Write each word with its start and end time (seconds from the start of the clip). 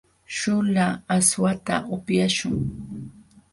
śhuula 0.35 0.87
aswakta 1.15 1.75
upyaśhun. 1.95 2.57